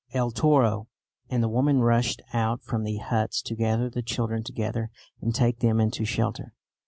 [0.15, 0.87] el toro!"
[1.29, 4.89] and the women rushed out from the huts to gather the children together
[5.21, 6.55] and take them into shelter.